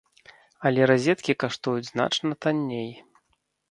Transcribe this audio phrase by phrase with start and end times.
[0.69, 2.91] Але разеткі каштуюць значна танней.